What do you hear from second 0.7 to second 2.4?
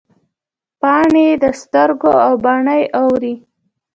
پاڼې د سترګو او